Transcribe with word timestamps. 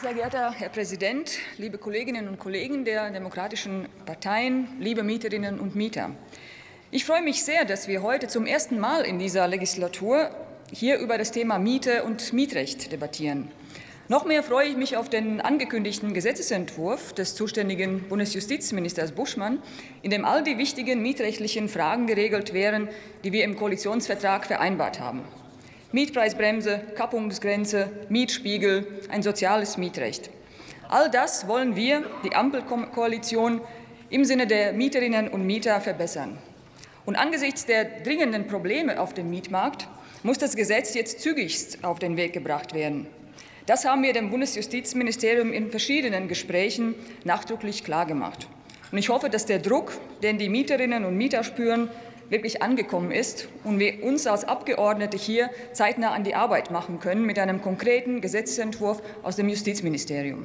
Sehr 0.00 0.14
geehrter 0.14 0.52
Herr 0.52 0.68
Präsident, 0.68 1.40
liebe 1.56 1.76
Kolleginnen 1.76 2.28
und 2.28 2.38
Kollegen 2.38 2.84
der 2.84 3.10
demokratischen 3.10 3.88
Parteien, 4.06 4.68
liebe 4.78 5.02
Mieterinnen 5.02 5.58
und 5.58 5.74
Mieter! 5.74 6.10
Ich 6.92 7.04
freue 7.04 7.20
mich 7.20 7.42
sehr, 7.42 7.64
dass 7.64 7.88
wir 7.88 8.00
heute 8.00 8.28
zum 8.28 8.46
ersten 8.46 8.78
Mal 8.78 9.02
in 9.02 9.18
dieser 9.18 9.48
Legislatur 9.48 10.30
hier 10.70 10.98
über 10.98 11.18
das 11.18 11.32
Thema 11.32 11.58
Miete 11.58 12.04
und 12.04 12.32
Mietrecht 12.32 12.92
debattieren. 12.92 13.50
Noch 14.06 14.24
mehr 14.24 14.44
freue 14.44 14.68
ich 14.68 14.76
mich 14.76 14.96
auf 14.96 15.10
den 15.10 15.40
angekündigten 15.40 16.14
Gesetzentwurf 16.14 17.12
des 17.12 17.34
zuständigen 17.34 18.08
Bundesjustizministers 18.08 19.10
Buschmann, 19.10 19.60
in 20.02 20.12
dem 20.12 20.24
all 20.24 20.44
die 20.44 20.58
wichtigen 20.58 21.02
mietrechtlichen 21.02 21.68
Fragen 21.68 22.06
geregelt 22.06 22.54
wären, 22.54 22.88
die 23.24 23.32
wir 23.32 23.42
im 23.42 23.56
Koalitionsvertrag 23.56 24.46
vereinbart 24.46 25.00
haben. 25.00 25.24
Mietpreisbremse, 25.90 26.82
Kappungsgrenze, 26.96 27.90
Mietspiegel, 28.10 28.86
ein 29.08 29.22
soziales 29.22 29.78
Mietrecht. 29.78 30.28
All 30.90 31.10
das 31.10 31.48
wollen 31.48 31.76
wir, 31.76 32.02
die 32.24 32.34
Ampelkoalition, 32.34 33.62
im 34.10 34.24
Sinne 34.26 34.46
der 34.46 34.74
Mieterinnen 34.74 35.28
und 35.28 35.46
Mieter 35.46 35.80
verbessern. 35.80 36.36
Und 37.06 37.16
angesichts 37.16 37.64
der 37.64 37.84
dringenden 38.02 38.46
Probleme 38.48 39.00
auf 39.00 39.14
dem 39.14 39.30
Mietmarkt 39.30 39.88
muss 40.22 40.36
das 40.36 40.56
Gesetz 40.56 40.92
jetzt 40.92 41.20
zügigst 41.20 41.82
auf 41.82 41.98
den 41.98 42.18
Weg 42.18 42.34
gebracht 42.34 42.74
werden. 42.74 43.06
Das 43.64 43.86
haben 43.86 44.02
wir 44.02 44.12
dem 44.12 44.28
Bundesjustizministerium 44.28 45.54
in 45.54 45.70
verschiedenen 45.70 46.28
Gesprächen 46.28 46.94
nachdrücklich 47.24 47.82
klargemacht. 47.82 48.46
Und 48.92 48.98
ich 48.98 49.08
hoffe, 49.08 49.30
dass 49.30 49.46
der 49.46 49.58
Druck, 49.58 49.92
den 50.22 50.36
die 50.36 50.50
Mieterinnen 50.50 51.06
und 51.06 51.16
Mieter 51.16 51.44
spüren, 51.44 51.88
wirklich 52.28 52.62
angekommen 52.62 53.10
ist 53.10 53.48
und 53.64 53.78
wir 53.78 54.02
uns 54.02 54.26
als 54.26 54.44
Abgeordnete 54.44 55.16
hier 55.16 55.50
zeitnah 55.72 56.12
an 56.12 56.24
die 56.24 56.34
Arbeit 56.34 56.70
machen 56.70 57.00
können 57.00 57.24
mit 57.24 57.38
einem 57.38 57.62
konkreten 57.62 58.20
Gesetzentwurf 58.20 59.02
aus 59.22 59.36
dem 59.36 59.48
Justizministerium. 59.48 60.42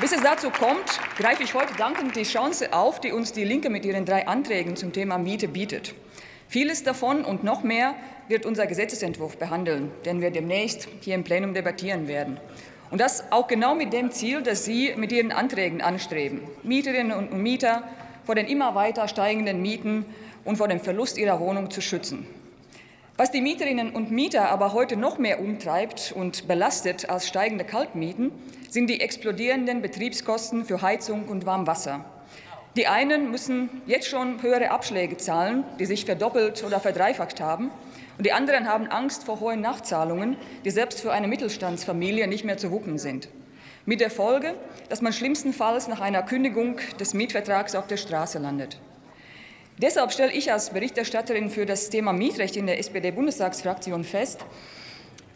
Bis 0.00 0.12
es 0.12 0.22
dazu 0.22 0.50
kommt, 0.50 1.00
greife 1.16 1.42
ich 1.42 1.54
heute 1.54 1.74
dankend 1.74 2.16
die 2.16 2.24
Chance 2.24 2.72
auf, 2.72 3.00
die 3.00 3.12
uns 3.12 3.32
die 3.32 3.44
Linke 3.44 3.70
mit 3.70 3.84
ihren 3.84 4.04
drei 4.04 4.26
Anträgen 4.26 4.74
zum 4.74 4.92
Thema 4.92 5.18
Miete 5.18 5.46
bietet. 5.46 5.94
Vieles 6.48 6.82
davon 6.82 7.24
und 7.24 7.44
noch 7.44 7.62
mehr 7.62 7.94
wird 8.28 8.44
unser 8.44 8.66
Gesetzentwurf 8.66 9.38
behandeln, 9.38 9.90
den 10.04 10.20
wir 10.20 10.30
demnächst 10.30 10.88
hier 11.00 11.14
im 11.14 11.24
Plenum 11.24 11.54
debattieren 11.54 12.08
werden. 12.08 12.38
Und 12.90 13.00
das 13.00 13.30
auch 13.30 13.46
genau 13.46 13.74
mit 13.74 13.92
dem 13.92 14.10
Ziel, 14.10 14.42
das 14.42 14.64
Sie 14.64 14.92
mit 14.96 15.12
Ihren 15.12 15.32
Anträgen 15.32 15.80
anstreben, 15.80 16.42
Mieterinnen 16.62 17.16
und 17.16 17.32
Mieter 17.32 17.84
vor 18.24 18.34
den 18.34 18.46
immer 18.46 18.74
weiter 18.74 19.08
steigenden 19.08 19.62
Mieten 19.62 20.04
und 20.44 20.56
vor 20.56 20.68
dem 20.68 20.80
Verlust 20.80 21.18
ihrer 21.18 21.40
Wohnung 21.40 21.70
zu 21.70 21.80
schützen. 21.80 22.26
Was 23.16 23.30
die 23.30 23.42
Mieterinnen 23.42 23.90
und 23.92 24.10
Mieter 24.10 24.48
aber 24.48 24.72
heute 24.72 24.96
noch 24.96 25.18
mehr 25.18 25.40
umtreibt 25.40 26.12
und 26.16 26.48
belastet 26.48 27.10
als 27.10 27.28
steigende 27.28 27.64
Kaltmieten, 27.64 28.32
sind 28.70 28.88
die 28.88 29.00
explodierenden 29.00 29.82
Betriebskosten 29.82 30.64
für 30.64 30.80
Heizung 30.80 31.28
und 31.28 31.44
Warmwasser. 31.44 32.04
Die 32.74 32.86
einen 32.86 33.30
müssen 33.30 33.68
jetzt 33.86 34.08
schon 34.08 34.40
höhere 34.40 34.70
Abschläge 34.70 35.18
zahlen, 35.18 35.64
die 35.78 35.84
sich 35.84 36.06
verdoppelt 36.06 36.64
oder 36.64 36.80
verdreifacht 36.80 37.40
haben, 37.40 37.70
und 38.16 38.26
die 38.26 38.32
anderen 38.32 38.68
haben 38.68 38.88
Angst 38.88 39.24
vor 39.24 39.40
hohen 39.40 39.60
Nachzahlungen, 39.60 40.36
die 40.64 40.70
selbst 40.70 41.00
für 41.00 41.12
eine 41.12 41.28
Mittelstandsfamilie 41.28 42.26
nicht 42.28 42.44
mehr 42.44 42.56
zu 42.56 42.70
wuppen 42.70 42.98
sind. 42.98 43.28
Mit 43.84 44.00
der 44.00 44.10
Folge, 44.10 44.54
dass 44.88 45.02
man 45.02 45.12
schlimmstenfalls 45.12 45.88
nach 45.88 46.00
einer 46.00 46.22
Kündigung 46.22 46.76
des 47.00 47.14
Mietvertrags 47.14 47.74
auf 47.74 47.88
der 47.88 47.96
Straße 47.96 48.38
landet. 48.38 48.78
Deshalb 49.78 50.12
stelle 50.12 50.30
ich 50.32 50.52
als 50.52 50.70
Berichterstatterin 50.70 51.50
für 51.50 51.66
das 51.66 51.90
Thema 51.90 52.12
Mietrecht 52.12 52.56
in 52.56 52.66
der 52.66 52.78
SPD-Bundestagsfraktion 52.78 54.04
fest, 54.04 54.44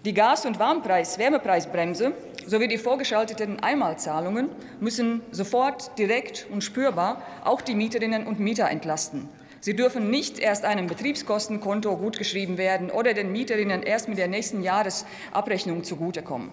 die 0.05 0.15
Gas- 0.15 0.47
und 0.47 0.61
Warmpreis, 0.61 1.19
Wärmepreisbremse 1.19 2.13
sowie 2.47 2.69
die 2.69 2.79
vorgeschalteten 2.79 3.59
Einmalzahlungen 3.59 4.49
müssen 4.79 5.23
sofort 5.33 5.99
direkt 5.99 6.47
und 6.49 6.63
spürbar 6.63 7.23
auch 7.43 7.61
die 7.61 7.75
Mieterinnen 7.75 8.29
und 8.29 8.39
Mieter 8.39 8.71
entlasten. 8.71 9.29
Sie 9.59 9.75
dürfen 9.75 10.09
nicht 10.09 10.39
erst 10.39 10.65
einem 10.65 10.87
Betriebskostenkonto 10.87 11.97
gutgeschrieben 11.97 12.59
werden 12.59 12.93
oder 12.93 13.15
den 13.15 13.33
Mieterinnen 13.33 13.83
erst 13.83 14.09
mit 14.09 14.19
der 14.19 14.29
nächsten 14.29 14.63
Jahresabrechnung 14.63 15.83
zugutekommen. 15.83 16.53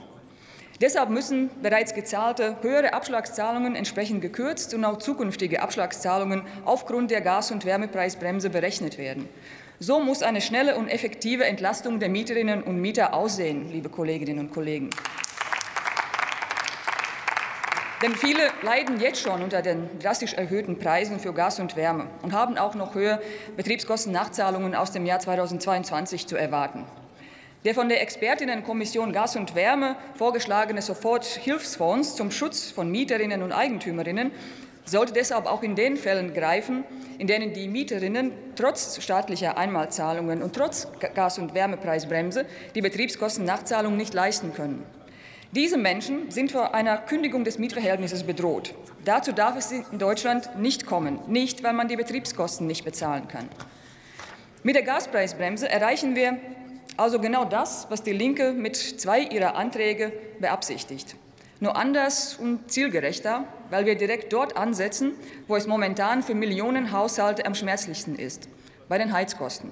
Deshalb 0.83 1.11
müssen 1.11 1.49
bereits 1.61 1.93
gezahlte 1.93 2.57
höhere 2.61 2.91
Abschlagszahlungen 2.91 3.73
entsprechend 3.73 4.19
gekürzt 4.19 4.73
und 4.73 4.83
auch 4.83 4.97
zukünftige 4.97 5.61
Abschlagszahlungen 5.61 6.41
aufgrund 6.65 7.09
der 7.09 7.21
Gas- 7.21 7.51
und 7.51 7.63
Wärmepreisbremse 7.63 8.49
berechnet 8.49 8.97
werden. 8.97 9.29
So 9.79 10.01
muss 10.01 10.23
eine 10.23 10.41
schnelle 10.41 10.75
und 10.75 10.89
effektive 10.89 11.45
Entlastung 11.45 12.01
der 12.01 12.09
Mieterinnen 12.09 12.63
und 12.63 12.81
Mieter 12.81 13.13
aussehen, 13.13 13.71
liebe 13.71 13.87
Kolleginnen 13.87 14.39
und 14.39 14.53
Kollegen. 14.53 14.89
Denn 18.01 18.11
viele 18.11 18.51
leiden 18.61 18.99
jetzt 18.99 19.21
schon 19.21 19.41
unter 19.41 19.61
den 19.61 19.87
drastisch 19.99 20.33
erhöhten 20.33 20.79
Preisen 20.79 21.21
für 21.21 21.31
Gas 21.31 21.61
und 21.61 21.77
Wärme 21.77 22.07
und 22.23 22.33
haben 22.33 22.57
auch 22.57 22.75
noch 22.75 22.93
höhere 22.93 23.21
Betriebskostennachzahlungen 23.55 24.75
aus 24.75 24.91
dem 24.91 25.05
Jahr 25.05 25.19
2022 25.19 26.27
zu 26.27 26.35
erwarten. 26.35 26.83
Der 27.65 27.73
von 27.73 27.87
der 27.87 28.01
Expertinnenkommission 28.01 29.13
Gas 29.13 29.37
und 29.37 29.55
Wärme 29.55 29.95
vorgeschlagene 30.15 30.81
Soforthilfsfonds 30.81 32.17
zum 32.17 32.29
Schutz 32.29 32.71
von 32.71 32.91
Mieterinnen 32.91 33.41
und 33.41 33.53
Eigentümerinnen 33.53 34.31
sollte 34.83 35.13
deshalb 35.13 35.45
auch 35.45 35.63
in 35.63 35.75
den 35.75 35.95
Fällen 35.95 36.33
greifen, 36.33 36.83
in 37.19 37.27
denen 37.27 37.53
die 37.53 37.69
Mieterinnen 37.69 38.33
trotz 38.57 39.01
staatlicher 39.01 39.57
Einmalzahlungen 39.57 40.43
und 40.43 40.53
trotz 40.53 40.89
Gas- 41.15 41.39
und 41.39 41.53
Wärmepreisbremse 41.53 42.45
die 42.75 42.81
Betriebskostennachzahlung 42.81 43.95
nicht 43.95 44.13
leisten 44.13 44.53
können. 44.53 44.83
Diese 45.53 45.77
Menschen 45.77 46.31
sind 46.31 46.51
vor 46.51 46.73
einer 46.73 46.97
Kündigung 46.97 47.45
des 47.45 47.59
Mietverhältnisses 47.59 48.23
bedroht. 48.23 48.75
Dazu 49.05 49.31
darf 49.31 49.55
es 49.55 49.71
in 49.71 49.99
Deutschland 49.99 50.59
nicht 50.59 50.85
kommen, 50.85 51.19
nicht 51.27 51.63
weil 51.63 51.73
man 51.73 51.87
die 51.87 51.95
Betriebskosten 51.95 52.67
nicht 52.67 52.83
bezahlen 52.83 53.29
kann. 53.29 53.47
Mit 54.63 54.75
der 54.75 54.83
Gaspreisbremse 54.83 55.69
erreichen 55.69 56.15
wir 56.15 56.37
also 56.97 57.19
genau 57.19 57.45
das, 57.45 57.87
was 57.89 58.03
die 58.03 58.13
Linke 58.13 58.53
mit 58.53 58.75
zwei 58.75 59.21
ihrer 59.21 59.55
Anträge 59.55 60.11
beabsichtigt. 60.39 61.15
Nur 61.59 61.75
anders 61.75 62.35
und 62.35 62.71
zielgerechter, 62.71 63.45
weil 63.69 63.85
wir 63.85 63.95
direkt 63.95 64.33
dort 64.33 64.57
ansetzen, 64.57 65.13
wo 65.47 65.55
es 65.55 65.65
momentan 65.65 66.21
für 66.21 66.35
Millionen 66.35 66.91
Haushalte 66.91 67.45
am 67.45 67.55
schmerzlichsten 67.55 68.15
ist, 68.15 68.49
bei 68.89 68.97
den 68.97 69.13
Heizkosten. 69.13 69.71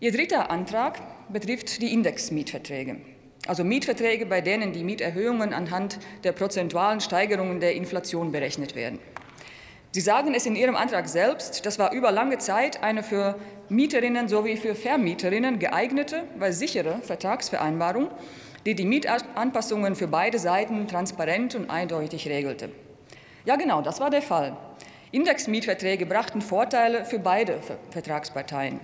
Ihr 0.00 0.12
dritter 0.12 0.50
Antrag 0.50 1.00
betrifft 1.32 1.80
die 1.82 1.92
Indexmietverträge, 1.92 2.96
also 3.46 3.64
Mietverträge, 3.64 4.26
bei 4.26 4.40
denen 4.40 4.72
die 4.72 4.84
Mieterhöhungen 4.84 5.52
anhand 5.52 5.98
der 6.24 6.32
prozentualen 6.32 7.00
Steigerungen 7.00 7.60
der 7.60 7.74
Inflation 7.74 8.32
berechnet 8.32 8.74
werden. 8.74 8.98
Sie 9.92 10.00
sagen 10.00 10.34
es 10.34 10.46
in 10.46 10.54
Ihrem 10.54 10.76
Antrag 10.76 11.08
selbst, 11.08 11.66
das 11.66 11.80
war 11.80 11.92
über 11.92 12.12
lange 12.12 12.38
Zeit 12.38 12.80
eine 12.80 13.02
für 13.02 13.34
Mieterinnen 13.68 14.28
sowie 14.28 14.56
für 14.56 14.76
Vermieterinnen 14.76 15.58
geeignete, 15.58 16.22
weil 16.38 16.52
sichere 16.52 17.00
Vertragsvereinbarung, 17.02 18.08
die 18.66 18.76
die 18.76 18.84
Mietanpassungen 18.84 19.96
für 19.96 20.06
beide 20.06 20.38
Seiten 20.38 20.86
transparent 20.86 21.56
und 21.56 21.70
eindeutig 21.70 22.28
regelte. 22.28 22.70
Ja, 23.44 23.56
genau, 23.56 23.82
das 23.82 23.98
war 23.98 24.10
der 24.10 24.22
Fall. 24.22 24.56
Indexmietverträge 25.10 26.06
brachten 26.06 26.40
Vorteile 26.40 27.04
für 27.04 27.18
beide 27.18 27.58
Vertragsparteien. 27.90 28.78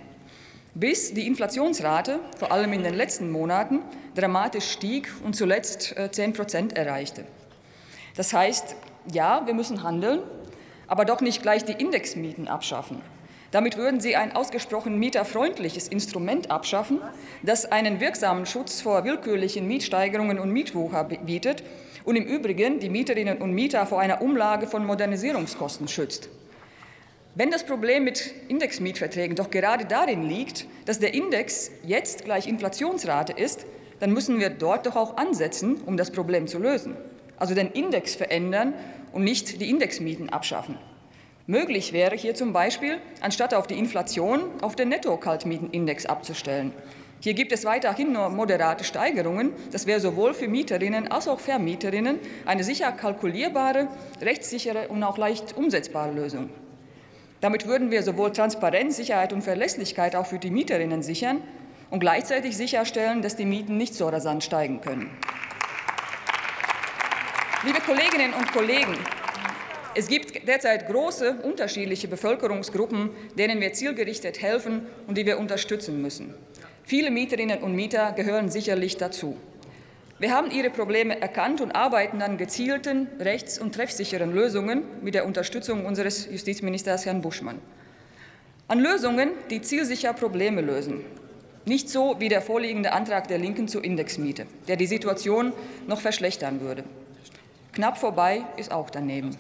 Bis 0.74 1.14
die 1.14 1.28
Inflationsrate, 1.28 2.18
vor 2.36 2.50
allem 2.50 2.72
in 2.72 2.82
den 2.82 2.94
letzten 2.94 3.30
Monaten, 3.30 3.82
dramatisch 4.16 4.72
stieg 4.72 5.08
und 5.24 5.36
zuletzt 5.36 5.94
10 6.10 6.30
äh, 6.30 6.34
Prozent 6.34 6.76
erreichte. 6.76 7.24
Das 8.16 8.32
heißt, 8.32 8.74
ja, 9.12 9.46
wir 9.46 9.54
müssen 9.54 9.84
handeln, 9.84 10.20
aber 10.88 11.04
doch 11.04 11.20
nicht 11.20 11.42
gleich 11.42 11.64
die 11.64 11.72
Indexmieten 11.72 12.48
abschaffen. 12.48 13.02
Damit 13.52 13.76
würden 13.76 14.00
Sie 14.00 14.16
ein 14.16 14.34
ausgesprochen 14.34 14.98
mieterfreundliches 14.98 15.88
Instrument 15.88 16.50
abschaffen, 16.50 17.00
das 17.42 17.70
einen 17.70 18.00
wirksamen 18.00 18.44
Schutz 18.44 18.80
vor 18.80 19.04
willkürlichen 19.04 19.66
Mietsteigerungen 19.66 20.38
und 20.38 20.50
Mietwucher 20.50 21.04
bietet 21.04 21.62
und 22.04 22.16
im 22.16 22.24
Übrigen 22.24 22.80
die 22.80 22.90
Mieterinnen 22.90 23.38
und 23.38 23.52
Mieter 23.52 23.86
vor 23.86 24.00
einer 24.00 24.20
Umlage 24.20 24.66
von 24.66 24.84
Modernisierungskosten 24.84 25.88
schützt. 25.88 26.28
Wenn 27.34 27.50
das 27.50 27.64
Problem 27.64 28.04
mit 28.04 28.32
Indexmietverträgen 28.48 29.36
doch 29.36 29.50
gerade 29.50 29.84
darin 29.84 30.22
liegt, 30.22 30.66
dass 30.86 31.00
der 31.00 31.14
Index 31.14 31.70
jetzt 31.84 32.24
gleich 32.24 32.46
Inflationsrate 32.46 33.32
ist, 33.32 33.66
dann 34.00 34.12
müssen 34.12 34.40
wir 34.40 34.50
dort 34.50 34.86
doch 34.86 34.96
auch 34.96 35.16
ansetzen, 35.16 35.82
um 35.84 35.96
das 35.96 36.10
Problem 36.10 36.46
zu 36.46 36.58
lösen. 36.58 36.96
Also 37.38 37.54
den 37.54 37.70
Index 37.72 38.14
verändern 38.14 38.74
und 39.16 39.24
nicht 39.24 39.62
die 39.62 39.70
Indexmieten 39.70 40.28
abschaffen. 40.28 40.76
Möglich 41.46 41.94
wäre 41.94 42.14
hier 42.14 42.34
zum 42.34 42.52
Beispiel, 42.52 42.98
anstatt 43.22 43.54
auf 43.54 43.66
die 43.66 43.78
Inflation 43.78 44.42
auf 44.60 44.76
den 44.76 44.90
Netto-Kaltmietenindex 44.90 46.04
abzustellen. 46.04 46.74
Hier 47.20 47.32
gibt 47.32 47.50
es 47.52 47.64
weiterhin 47.64 48.12
nur 48.12 48.28
moderate 48.28 48.84
Steigerungen. 48.84 49.52
Das 49.72 49.86
wäre 49.86 50.00
sowohl 50.00 50.34
für 50.34 50.48
Mieterinnen 50.48 51.10
als 51.10 51.28
auch 51.28 51.40
Vermieterinnen 51.40 52.18
eine 52.44 52.62
sicher 52.62 52.92
kalkulierbare, 52.92 53.88
rechtssichere 54.20 54.88
und 54.88 55.02
auch 55.02 55.16
leicht 55.16 55.56
umsetzbare 55.56 56.12
Lösung. 56.12 56.50
Damit 57.40 57.66
würden 57.66 57.90
wir 57.90 58.02
sowohl 58.02 58.32
Transparenz, 58.32 58.96
Sicherheit 58.96 59.32
und 59.32 59.40
Verlässlichkeit 59.40 60.14
auch 60.14 60.26
für 60.26 60.38
die 60.38 60.50
Mieterinnen 60.50 61.02
sichern 61.02 61.40
und 61.88 62.00
gleichzeitig 62.00 62.54
sicherstellen, 62.54 63.22
dass 63.22 63.34
die 63.34 63.46
Mieten 63.46 63.78
nicht 63.78 63.94
so 63.94 64.08
rasant 64.08 64.44
steigen 64.44 64.82
können. 64.82 65.10
Liebe 67.66 67.80
Kolleginnen 67.80 68.32
und 68.32 68.52
Kollegen, 68.52 68.96
es 69.96 70.06
gibt 70.06 70.46
derzeit 70.46 70.86
große 70.86 71.38
unterschiedliche 71.42 72.06
Bevölkerungsgruppen, 72.06 73.10
denen 73.36 73.60
wir 73.60 73.72
zielgerichtet 73.72 74.40
helfen 74.40 74.86
und 75.08 75.18
die 75.18 75.26
wir 75.26 75.36
unterstützen 75.36 76.00
müssen. 76.00 76.32
Viele 76.84 77.10
Mieterinnen 77.10 77.64
und 77.64 77.74
Mieter 77.74 78.12
gehören 78.12 78.50
sicherlich 78.50 78.98
dazu. 78.98 79.36
Wir 80.20 80.32
haben 80.32 80.52
ihre 80.52 80.70
Probleme 80.70 81.20
erkannt 81.20 81.60
und 81.60 81.72
arbeiten 81.72 82.22
an 82.22 82.38
gezielten, 82.38 83.08
rechts- 83.18 83.58
und 83.58 83.74
treffsicheren 83.74 84.32
Lösungen 84.32 84.84
mit 85.02 85.16
der 85.16 85.26
Unterstützung 85.26 85.86
unseres 85.86 86.28
Justizministers 86.30 87.04
Herrn 87.04 87.20
Buschmann. 87.20 87.58
An 88.68 88.78
Lösungen, 88.78 89.30
die 89.50 89.60
zielsicher 89.60 90.12
Probleme 90.12 90.60
lösen. 90.60 91.04
Nicht 91.64 91.90
so 91.90 92.14
wie 92.20 92.28
der 92.28 92.42
vorliegende 92.42 92.92
Antrag 92.92 93.26
der 93.26 93.38
Linken 93.38 93.66
zur 93.66 93.82
Indexmiete, 93.82 94.46
der 94.68 94.76
die 94.76 94.86
Situation 94.86 95.52
noch 95.88 96.00
verschlechtern 96.00 96.60
würde. 96.60 96.84
Knapp 97.76 97.98
vorbei 97.98 98.40
ist 98.56 98.72
auch 98.72 98.88
daneben. 98.88 99.36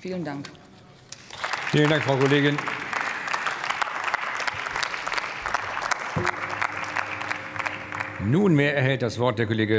Vielen 0.00 0.24
Dank. 0.24 0.48
Vielen 1.72 1.90
Dank, 1.90 2.04
Frau 2.04 2.16
Kollegin. 2.16 2.56
Nunmehr 8.20 8.76
erhält 8.76 9.02
das 9.02 9.18
Wort 9.18 9.40
der 9.40 9.46
Kollege 9.46 9.70